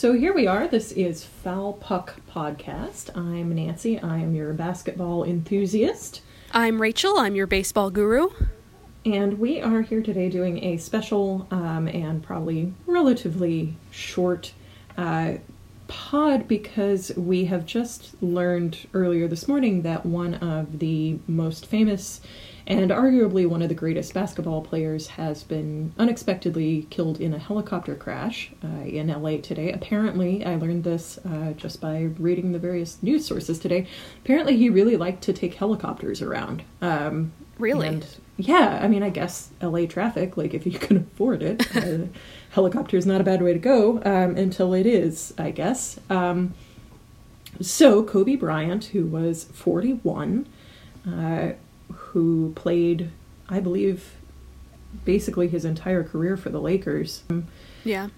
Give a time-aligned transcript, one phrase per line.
[0.00, 0.66] So here we are.
[0.66, 3.14] This is Foul Puck Podcast.
[3.14, 3.98] I'm Nancy.
[3.98, 6.22] I am your basketball enthusiast.
[6.52, 7.18] I'm Rachel.
[7.18, 8.30] I'm your baseball guru.
[9.04, 14.54] And we are here today doing a special um, and probably relatively short
[14.96, 15.34] uh,
[15.86, 22.22] pod because we have just learned earlier this morning that one of the most famous
[22.70, 27.96] and arguably one of the greatest basketball players has been unexpectedly killed in a helicopter
[27.96, 29.72] crash uh, in LA today.
[29.72, 33.88] Apparently, I learned this uh, just by reading the various news sources today.
[34.24, 36.62] Apparently, he really liked to take helicopters around.
[36.80, 37.88] Um, really?
[37.88, 38.06] And
[38.36, 42.06] yeah, I mean, I guess LA traffic, like if you can afford it, uh,
[42.50, 45.98] helicopter is not a bad way to go um, until it is, I guess.
[46.08, 46.54] Um,
[47.60, 50.46] so, Kobe Bryant, who was 41,
[51.04, 51.50] uh,
[51.92, 53.10] who played,
[53.48, 54.14] I believe,
[55.04, 57.22] basically his entire career for the Lakers.
[57.84, 58.08] Yeah.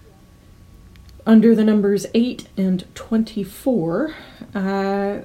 [1.25, 4.13] Under the numbers 8 and 24,
[4.53, 5.19] uh,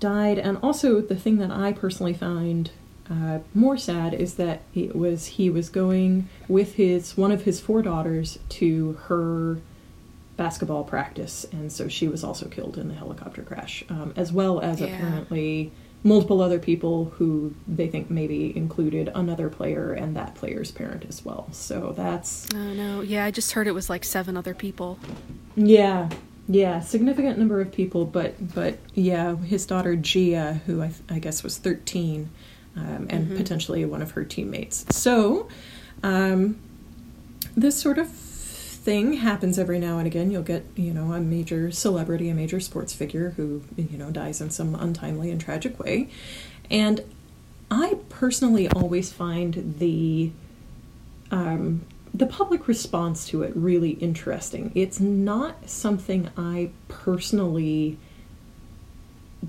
[0.00, 0.38] died.
[0.38, 2.70] And also, the thing that I personally find
[3.10, 7.60] uh, more sad is that it was he was going with his one of his
[7.60, 9.58] four daughters to her
[10.38, 14.58] basketball practice, and so she was also killed in the helicopter crash, um, as well
[14.60, 14.86] as Yeah.
[14.86, 15.70] apparently
[16.06, 21.24] multiple other people who they think maybe included another player and that player's parent as
[21.24, 21.48] well.
[21.50, 23.00] So that's Oh no.
[23.00, 24.98] Yeah, I just heard it was like seven other people.
[25.56, 26.10] yeah,
[26.46, 31.42] yeah, significant number of people, but but yeah, his daughter Gia, who I, I guess
[31.42, 32.28] was thirteen,
[32.76, 33.36] um, and Mhm.
[33.38, 34.84] potentially one of her teammates.
[34.94, 35.48] So,
[36.02, 36.56] um,
[37.56, 38.08] this sort of
[38.84, 40.30] thing happens every now and again.
[40.30, 44.40] You'll get you know a major celebrity, a major sports figure who you know dies
[44.40, 46.10] in some untimely and tragic way,
[46.70, 47.00] and
[47.70, 50.30] I personally always find the
[51.30, 54.70] um, the public response to it really interesting.
[54.74, 57.98] It's not something I personally,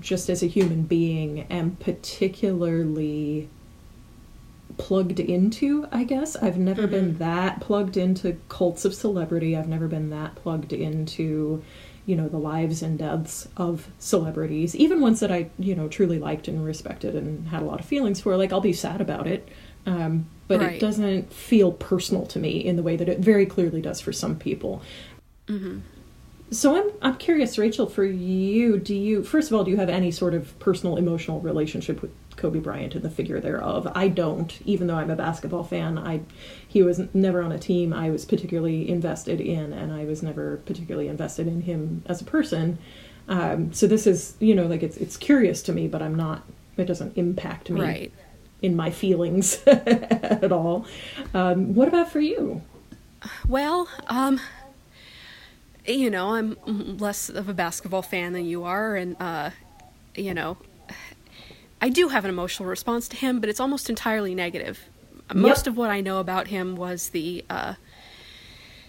[0.00, 3.48] just as a human being, am particularly
[4.78, 6.36] plugged into, I guess.
[6.36, 9.56] I've never been that plugged into cults of celebrity.
[9.56, 11.62] I've never been that plugged into,
[12.06, 16.18] you know, the lives and deaths of celebrities, even ones that I, you know, truly
[16.18, 18.36] liked and respected and had a lot of feelings for.
[18.36, 19.48] Like, I'll be sad about it.
[19.86, 23.80] Um, but it doesn't feel personal to me in the way that it very clearly
[23.80, 24.82] does for some people.
[25.48, 25.78] hmm
[26.50, 29.88] So I'm I'm curious, Rachel, for you, do you first of all, do you have
[29.88, 33.90] any sort of personal emotional relationship with Kobe Bryant and the figure thereof?
[33.94, 35.98] I don't, even though I'm a basketball fan.
[35.98, 36.20] I
[36.68, 40.58] he was never on a team I was particularly invested in, and I was never
[40.58, 42.78] particularly invested in him as a person.
[43.28, 46.42] Um, so this is, you know, like it's it's curious to me, but I'm not.
[46.76, 48.12] It doesn't impact me Right.
[48.62, 50.86] in my feelings at all.
[51.34, 52.60] Um, what about for you?
[53.48, 54.38] Well, um,
[55.86, 56.56] you know, I'm
[56.98, 59.50] less of a basketball fan than you are, and uh,
[60.14, 60.56] you know,
[61.80, 64.80] I do have an emotional response to him, but it's almost entirely negative.
[65.34, 67.74] Most of what I know about him was the uh,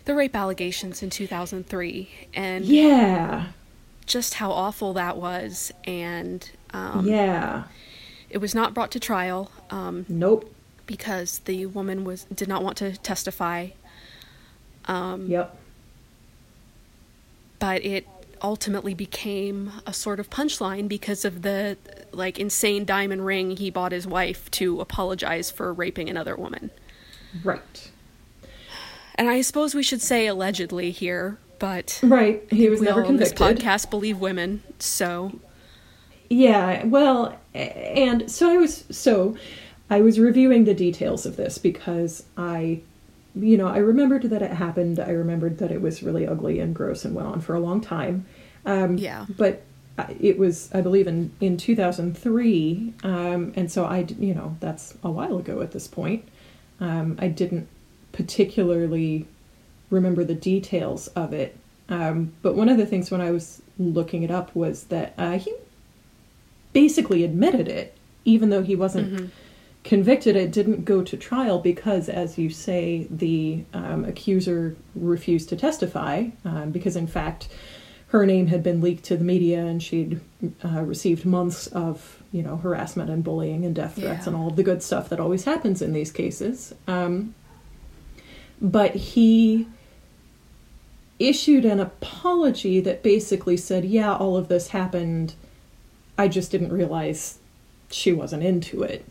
[0.06, 3.47] the rape allegations in 2003, and Yeah,
[4.06, 7.64] just how awful that was, and um, yeah.
[8.30, 9.52] it was not brought to trial.
[9.70, 10.53] Um, Nope.
[10.86, 13.70] because the woman was did not want to testify,
[14.86, 15.58] um, Yep.
[17.59, 18.08] but it
[18.42, 21.76] ultimately became a sort of punchline because of the
[22.17, 26.72] like insane diamond ring he bought his wife to apologize for raping another woman.
[27.44, 27.91] Right.
[29.16, 32.44] And I suppose we should say allegedly here, but Right.
[32.51, 33.66] He was we never all on this convicted.
[33.66, 35.39] podcast believe women, so
[36.29, 36.85] Yeah.
[36.85, 39.38] Well, and so I was so
[39.89, 42.81] I was reviewing the details of this because I
[43.39, 44.99] you know, I remembered that it happened.
[44.99, 47.81] I remembered that it was really ugly and gross and went on for a long
[47.81, 48.25] time.
[48.66, 49.28] Um, Yeah.
[49.38, 49.61] But
[50.19, 55.09] it was, I believe, in in 2003, um, and so I, you know, that's a
[55.09, 56.28] while ago at this point.
[56.80, 57.68] Um, I didn't
[58.12, 59.28] particularly
[59.90, 61.58] remember the details of it.
[61.90, 65.38] Um, but one of the things when I was looking it up was that uh,
[65.38, 65.53] he
[66.73, 67.96] basically admitted it,
[68.26, 69.32] even though he wasn't
[69.84, 70.35] convicted.
[70.35, 76.28] It didn't go to trial because, as you say, the um, accuser refused to testify
[76.44, 77.47] um, because, in fact,
[78.08, 80.22] her name had been leaked to the media and she'd
[80.64, 84.28] uh, received months of you know harassment and bullying and death threats Yeah.
[84.28, 86.74] and all of the good stuff that always happens in these cases.
[86.88, 87.34] Um,
[88.62, 89.68] but he
[91.20, 95.34] issued an apology that basically said, "Yeah, all of this happened.
[96.18, 97.40] I just didn't realize
[97.90, 99.06] she wasn't into it."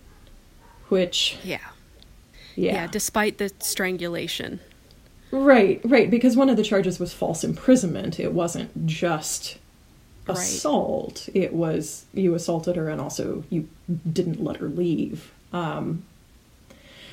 [0.88, 1.58] Which, yeah.
[2.54, 4.60] yeah, Yeah, despite the strangulation.
[5.30, 8.20] Right, right, because one of the charges was false imprisonment.
[8.20, 9.58] It wasn't just
[10.26, 10.36] Right.
[10.38, 11.28] assault.
[11.34, 13.68] It was you assaulted her and also you
[14.12, 15.32] didn't let her leave.
[15.52, 16.02] Um,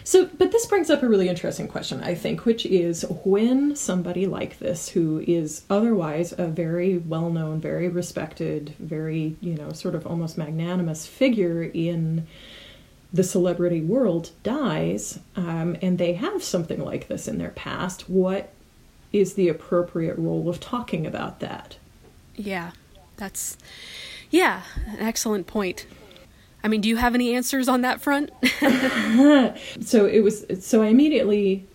[0.04, 4.26] so, but this brings up a really interesting question, I think, which is when somebody
[4.26, 9.96] like this, who is otherwise a very well known, very respected, very, you know, sort
[9.96, 12.28] of almost magnanimous figure in
[13.14, 18.52] the celebrity world, dies, um, and they have something like this in their past, what
[19.12, 21.78] is the appropriate role of talking about that?
[22.36, 22.72] Yeah,
[23.18, 23.56] that's
[24.32, 25.86] yeah, an excellent point.
[26.64, 28.32] I mean, do you have any answers on that front?
[29.82, 31.68] so it was so i immediately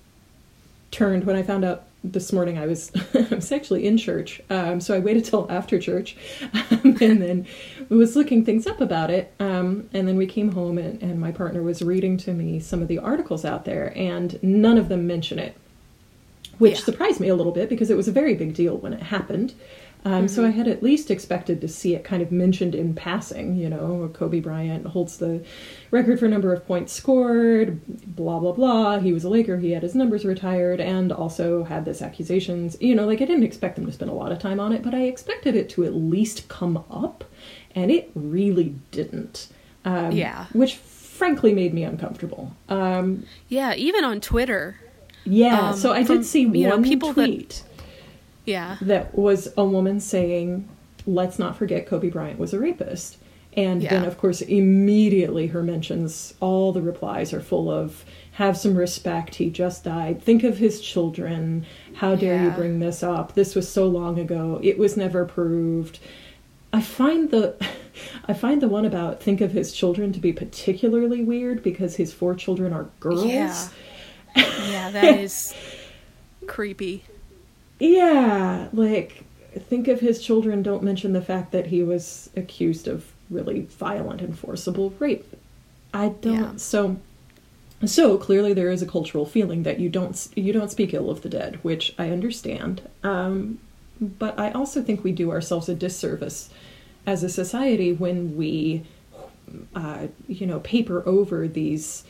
[0.90, 4.81] turned when i found out this morning i was i was actually in church um,
[4.81, 6.17] so i waited till after church
[6.71, 7.47] um, and then
[7.89, 11.33] was looking things up about it um, and then we came home and, and my
[11.33, 15.06] partner was reading to me some of the articles out there and none of them
[15.06, 15.56] mention it
[16.59, 16.85] which Yeah.
[16.85, 19.55] surprised me a little bit because it was a very big deal when it happened
[20.05, 23.57] um, So I had at least expected to see it kind of mentioned in passing.
[23.57, 25.43] You know, Kobe Bryant holds the
[25.91, 27.81] record for number of points scored.
[28.15, 29.01] Blah blah blah.
[29.01, 29.59] He was a Laker.
[29.59, 32.77] He had his numbers retired, and also had this accusations.
[32.81, 34.85] You know, like I didn't expect them to spend a lot of time on it,
[34.85, 37.25] but I expected it to at least come up,
[37.75, 39.49] and it really didn't.
[39.85, 40.47] Um, Yeah.
[40.53, 42.53] which frankly made me uncomfortable.
[42.69, 44.77] Um, yeah, even on Twitter.
[45.29, 45.71] Yeah.
[45.71, 47.63] Um, so I from, did see you know, one people that- tweet
[48.45, 48.77] Yeah.
[48.83, 50.69] that was a woman saying,
[51.07, 53.19] let's not forget Kobe Bryant was a rapist.
[53.57, 58.77] And then, of course, immediately her mentions, all the replies are full of, have some
[58.77, 60.23] respect, he just died.
[60.23, 61.67] Think of his children.
[61.95, 63.35] How dare you bring this up?
[63.35, 64.61] This was so long ago.
[64.63, 65.99] It was never proved.
[66.73, 67.57] I find the
[68.29, 72.13] I find the one about think of his children to be particularly weird because his
[72.13, 73.25] four children are girls.
[73.25, 73.69] Yeah.
[74.38, 75.55] Yeah, that is
[76.46, 77.05] creepy.
[77.79, 79.25] Yeah, like
[79.58, 80.62] think of his children.
[80.62, 85.25] Don't mention the fact that he was accused of really violent and forcible rape.
[85.93, 86.35] I don't.
[86.35, 86.56] Yeah.
[86.56, 86.99] So,
[87.85, 91.23] so clearly there is a cultural feeling that you don't you don't speak ill of
[91.23, 92.82] the dead, which I understand.
[93.02, 93.58] Um,
[94.00, 96.50] but I also think we do ourselves a disservice
[97.06, 98.85] as a society when we,
[99.75, 102.05] uh, you know, paper over these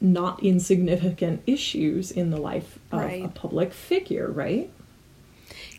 [0.00, 4.70] not insignificant issues in the life of a public figure, right?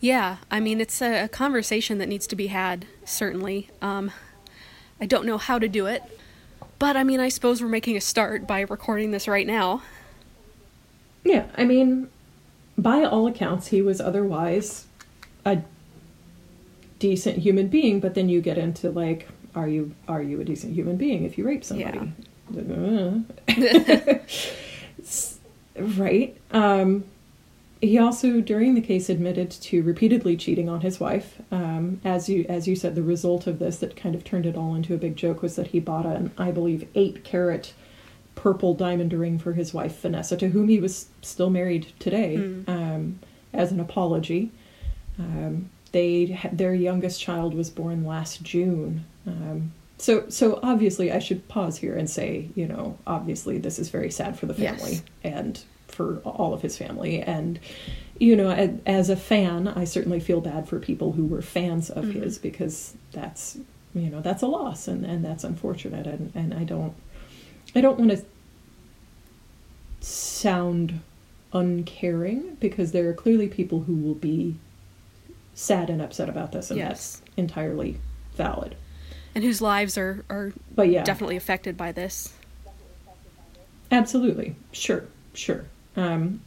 [0.02, 3.70] Yeah, I mean, it's a, a conversation that needs to be had, certainly.
[3.82, 4.12] Um,
[5.00, 6.04] I don't know how to do it,
[6.80, 9.82] but I mean, I suppose we're making a start by recording this right now.
[11.24, 12.10] Yeah, I mean,
[12.78, 14.86] by all accounts, he was otherwise
[15.46, 15.62] a
[16.98, 18.00] decent human being.
[18.00, 21.38] But then you get into like, are you are you a decent human being if
[21.38, 22.00] you rape somebody?
[22.00, 22.26] S-
[25.98, 26.38] right.
[26.52, 27.04] Um,
[27.82, 31.42] he also, during the case, admitted to repeatedly cheating on his wife.
[31.52, 34.58] Um, as you as you said, the result of this that kind of turned it
[34.58, 37.74] all into a big joke was that he bought an, I believe, eight carat
[38.36, 42.36] purple diamond ring for his wife Vanessa, to whom he was still married today,
[42.68, 43.20] um,
[43.54, 44.52] as an apology.
[45.18, 49.06] Um, they their youngest child was born last June.
[49.26, 53.90] Um, so so obviously I should pause here and say, you know, obviously this is
[53.90, 55.04] very sad for the family Yes.
[55.24, 57.60] and for all of his family and
[58.20, 58.50] you know
[58.86, 62.22] as a fan I certainly feel bad for people who were fans of mm-hmm.
[62.22, 63.58] his because that's
[63.94, 66.94] you know that's a loss and, and that's unfortunate and, and I don't
[67.76, 68.24] I don't want to
[70.02, 71.02] sound
[71.54, 74.56] uncaring because there are clearly people who will be
[75.54, 77.18] sad and upset about this and Yes.
[77.18, 78.00] that's entirely
[78.36, 78.76] valid.
[79.40, 82.34] And whose lives are, are But yeah, definitely affected by this.
[83.90, 85.64] absolutely, sure, sure.
[85.96, 86.42] Um,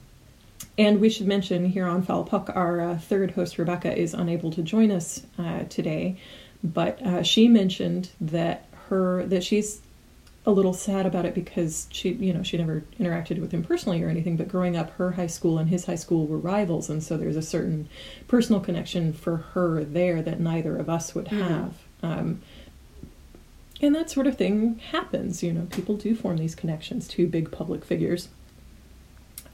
[0.77, 4.51] and we should mention here on Foul Puck, our uh, third host Rebecca is unable
[4.51, 6.19] to join us uh, today,
[6.63, 9.81] but uh, she mentioned that her that she's
[10.45, 14.03] a little sad about it because she you know she never interacted with him personally
[14.03, 17.03] or anything but growing up her high school and his high school were rivals and
[17.03, 17.89] so there's a certain
[18.29, 21.73] personal connection for her there that neither of us would have.
[22.03, 22.43] Um,
[23.83, 27.51] and that sort of thing happens you know people do form these connections to big
[27.51, 28.29] public figures.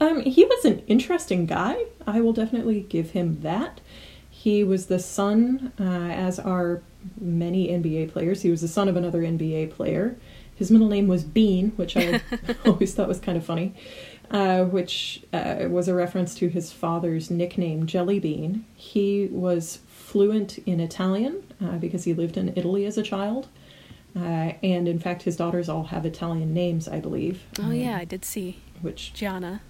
[0.01, 1.83] Um, he was an interesting guy.
[2.07, 3.81] I will definitely give him that.
[4.29, 6.81] He was the son uh, as are
[7.19, 10.15] many nba players he was the son of another nba player.
[10.55, 12.21] His middle name was bean which i
[12.65, 13.73] always thought was kind of funny
[14.31, 20.57] uh, which uh, was a reference to his father's nickname jelly bean he was fluent
[20.59, 23.47] in italian uh, because he lived in italy as a child
[24.19, 27.43] uh, and in fact, his daughters all have Italian names, I believe.
[27.59, 29.61] Oh, um, yeah, I did see Which, Gianna.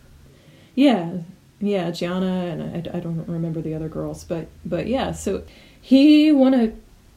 [0.75, 1.20] Yeah,
[1.60, 5.12] yeah, Gianna, and I, I don't remember the other girls, but but yeah.
[5.12, 5.44] So
[5.82, 6.74] he won a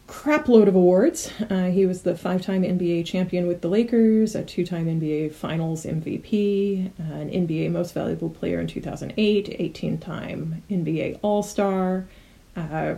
[0.08, 1.32] crapload of awards.
[1.48, 6.90] Uh, he was the five-time NBA champion with the Lakers, a two-time NBA Finals MVP,
[7.00, 12.06] uh, an NBA Most Valuable Player in 2008, 18-time NBA All-Star,
[12.56, 12.96] uh,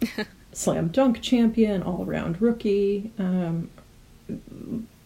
[0.56, 3.12] slam dunk champion, all-around rookie.
[3.18, 3.68] Um,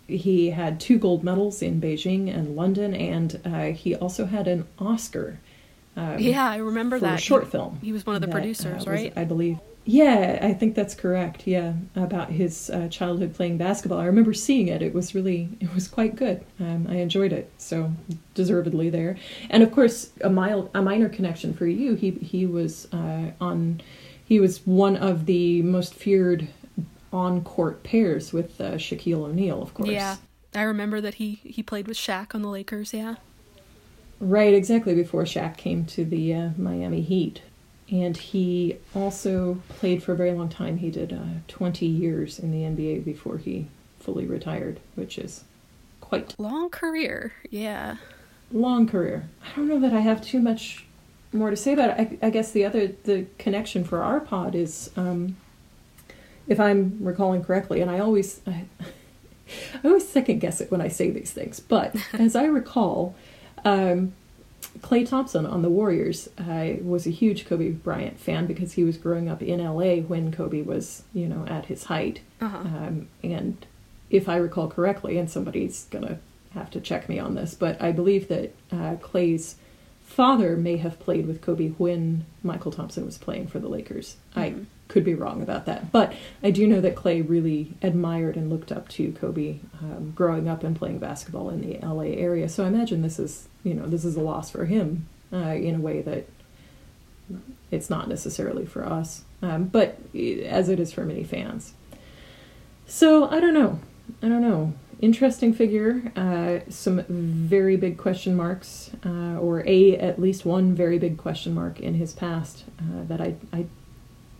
[0.06, 4.66] he had two gold medals in Beijing and London, and uh, he also had an
[4.78, 5.40] Oscar.
[5.96, 7.78] Um, yeah, I remember for that a short he, film.
[7.82, 9.12] He was one of the that, producers, uh, right?
[9.16, 9.58] I believe.
[9.84, 11.48] Yeah, I think that's correct.
[11.48, 13.98] Yeah, about his uh, childhood playing basketball.
[13.98, 14.82] I remember seeing it.
[14.82, 16.44] It was really, it was quite good.
[16.60, 17.50] Um, I enjoyed it.
[17.58, 17.92] So
[18.34, 19.16] deservedly there.
[19.48, 21.94] And of course, a mild, a minor connection for you.
[21.94, 23.82] He he was uh, on.
[24.30, 26.46] He was one of the most feared
[27.12, 29.88] on court pairs with uh, Shaquille O'Neal, of course.
[29.88, 30.18] Yeah,
[30.54, 32.94] I remember that he he played with Shaq on the Lakers.
[32.94, 33.16] Yeah.
[34.20, 37.42] Right, exactly before Shaq came to the uh, Miami Heat.
[37.90, 40.76] And he also played for a very long time.
[40.76, 43.66] He did uh, 20 years in the NBA before he
[43.98, 45.42] fully retired, which is
[46.00, 47.32] quite long career.
[47.50, 47.96] Yeah,
[48.52, 49.28] long career.
[49.42, 50.86] I don't know that I have too much
[51.32, 52.18] more to say about it.
[52.22, 55.36] I, I guess the other the connection for our pod is, um,
[56.48, 58.64] if I'm recalling correctly, and I always I,
[59.84, 63.14] I always second guess it when I say these things, but as I recall.
[63.64, 64.14] Um,
[64.80, 68.96] Klay Thompson on the Warriors uh, was a huge Kobe Bryant fan because he was
[68.96, 72.20] growing up in LA when Kobe was, you know, at his height.
[72.40, 72.58] Uh-huh.
[72.58, 73.66] Um, and
[74.10, 76.20] if I recall correctly, and somebody's gonna
[76.54, 79.56] have to check me on this, but I believe that uh, Klay's
[80.10, 84.16] father may have played with Kobe when Mychal Thompson was playing for the Lakers.
[84.34, 84.40] Mm-hmm.
[84.40, 84.54] I
[84.88, 86.12] could be wrong about that, but
[86.42, 90.64] I do know that Klay really admired and looked up to Kobe um, growing up
[90.64, 92.48] and playing basketball in the LA area.
[92.48, 95.76] So I imagine this is, you know, this is a loss for him uh, in
[95.76, 96.26] a way that
[97.70, 101.72] it's not necessarily for us, um, but as it is for many fans.
[102.84, 103.78] So I don't know.
[104.22, 104.74] I don't know.
[105.00, 106.12] Interesting figure.
[106.14, 111.54] Uh, some very big question marks, uh, or a at least one very big question
[111.54, 113.66] mark in his past uh, that I I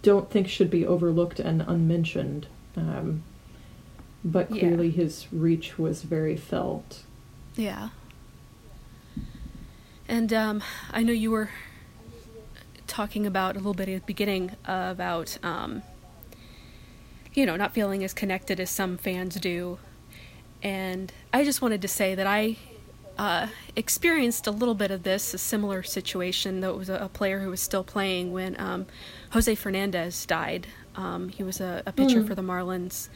[0.02, 2.47] don't think should be overlooked and unmentioned.
[2.76, 3.23] Um,
[4.25, 4.61] but Yeah.
[4.61, 7.05] clearly his reach was very felt.
[7.57, 7.88] yeah.
[10.09, 11.50] And um, I know you were
[12.87, 15.83] talking about a little bit at the beginning about, um,
[17.35, 19.79] you know, not feeling as connected as some fans do.
[20.63, 22.57] And I just wanted to say that I
[23.19, 26.61] uh, experienced a little bit of this, a similar situation.
[26.61, 28.87] though it was a, a player who was still playing when um,
[29.31, 30.67] Jose Fernandez died.
[30.97, 32.27] Um, he was a, a pitcher Mm.
[32.27, 33.09] for the Marlins.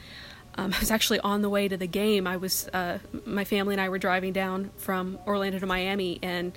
[0.57, 2.27] Um, I was actually on the way to the game.
[2.27, 6.53] I was, uh, my family and I were driving down from Orlando to Miami, and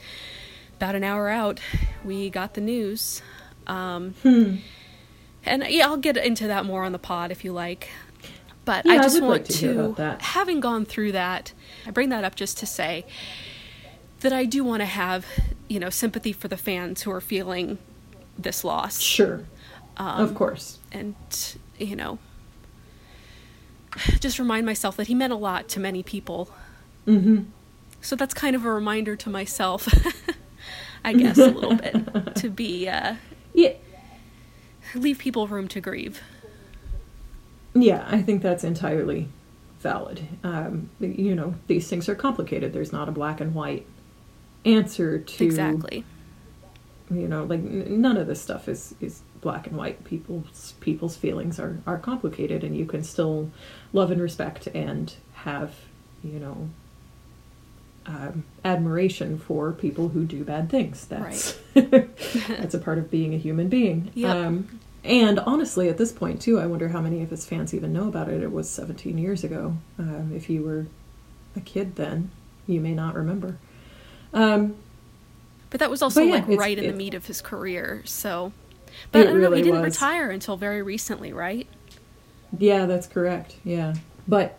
[0.76, 1.60] about an hour out,
[2.06, 3.22] we got the news.
[3.66, 4.58] Um, Hmm.
[5.48, 7.90] And yeah, I'll get into that more on the pod if you like.
[8.66, 10.22] But Yeah, I I just would want like to that.
[10.22, 11.54] having gone through that,
[11.86, 13.06] I bring that up just to say
[14.20, 15.26] that I do want to have,
[15.70, 17.78] you know, sympathy for the fans who are feeling
[18.38, 19.00] this loss.
[19.00, 19.46] Sure.
[19.98, 20.80] Um, of course.
[20.92, 21.16] And,
[21.80, 22.20] you know,
[24.20, 26.50] just remind myself that he meant a lot to many people.
[27.08, 27.44] Mm-hmm.
[28.02, 29.88] So that's kind of a reminder to myself,
[31.04, 33.16] I guess, a little bit, to be, uh,
[33.54, 33.74] Yeah.
[34.96, 36.22] Leave people room to grieve.
[37.74, 39.30] Yeah, I think that's entirely
[39.80, 40.28] valid.
[40.44, 42.74] Um, you know, these things are complicated.
[42.74, 43.86] There's not a black and white
[44.66, 46.04] answer to Exactly.
[47.10, 50.04] You know, like n- none of this stuff is is black and white.
[50.04, 53.50] People's people's feelings are are complicated, and you can still
[53.94, 55.76] love and respect and have
[56.24, 56.70] you know
[58.08, 61.06] um, admiration for people who do bad things.
[61.08, 64.12] That's that's a part of being a human being.
[64.16, 64.36] Yep.
[64.36, 67.94] Um, and honestly, at this point too, I wonder how many of his fans even
[67.94, 68.42] know about it.
[68.44, 69.78] It was 17 years ago.
[70.00, 70.88] Um, if you were
[71.56, 72.32] a kid then,
[72.66, 73.58] you may not remember.
[74.34, 74.76] Um,
[75.70, 78.02] But that was also yeah, like right in the meat of his career.
[78.06, 78.52] So,
[79.12, 79.96] but I don't know, he didn't was.
[79.96, 81.68] retire until very recently, right?
[82.58, 83.58] Yeah, that's correct.
[83.64, 83.96] Yeah,
[84.28, 84.58] but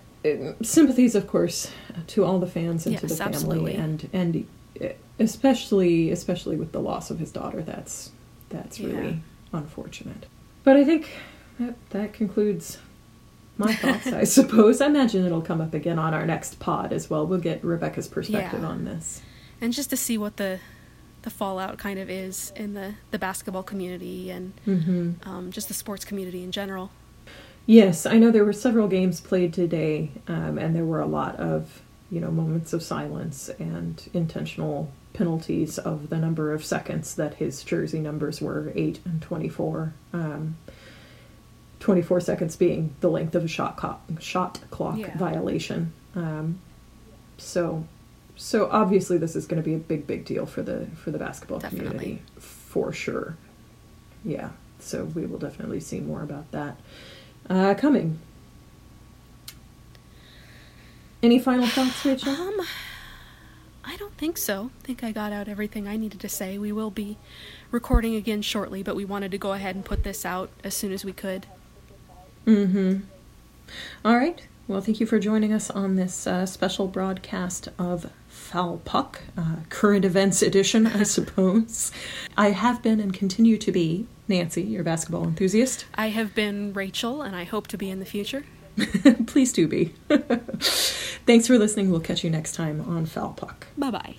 [0.62, 1.70] sympathies, of course,
[2.08, 3.74] to all the fans and to the family, absolutely.
[3.74, 4.46] and and
[4.82, 7.62] uh, especially especially with the loss of his daughter.
[7.62, 8.10] That's
[8.48, 9.08] that's really
[9.52, 9.58] Yeah.
[9.58, 10.26] unfortunate.
[10.64, 11.10] But I think
[11.58, 12.78] that that concludes
[13.56, 14.06] my thoughts.
[14.08, 14.80] I suppose.
[14.80, 17.26] I imagine it'll come up again on our next pod as well.
[17.26, 18.68] We'll get Rebecca's perspective Yeah.
[18.68, 19.22] on this.
[19.60, 20.60] And just to see what the
[21.22, 25.74] the fallout kind of is in the the basketball community and hmm um, just the
[25.74, 26.90] sports community in general.
[27.70, 31.36] Yes, I know there were several games played today, um, and there were a lot
[31.36, 37.34] of you know moments of silence and intentional penalties of the number of seconds that
[37.34, 39.92] his jersey numbers were 8 and 24.
[40.14, 40.56] Um,
[41.80, 45.16] 24 seconds being the length of a shot, co- shot clock Yeah.
[45.18, 45.92] violation.
[46.16, 46.60] Um,
[47.36, 47.86] so,
[48.34, 51.18] so obviously this is going to be a big, big deal for the for the
[51.18, 51.88] basketball Definitely.
[51.90, 53.36] community for sure.
[54.24, 56.78] Yeah, so we will definitely see more about that
[57.48, 58.18] uh, coming.
[61.22, 62.30] Any final thoughts, Rachel?
[62.32, 62.60] Um,
[63.84, 64.70] I don't think so.
[64.82, 66.58] I think I got out everything I needed to say.
[66.58, 67.16] We will be
[67.70, 70.92] recording again shortly, but we wanted to go ahead and put this out as soon
[70.92, 71.46] as we could.
[72.46, 72.98] Mm-hmm.
[74.04, 74.46] All right.
[74.68, 79.56] Well, thank you for joining us on this uh, special broadcast of Foul Puck, uh,
[79.70, 81.90] current events edition, I suppose.
[82.36, 85.86] I have been and continue to be Nancy, your basketball enthusiast.
[85.94, 88.44] I have been Rachel, and I hope to be in the future.
[89.26, 89.94] Please do be.
[90.10, 91.90] Thanks for listening.
[91.90, 93.68] We'll catch you next time on Foul Puck.
[93.78, 94.14] Bye bye.